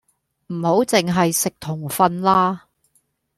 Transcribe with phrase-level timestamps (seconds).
[0.47, 2.65] 唔好剩係食同瞓啦！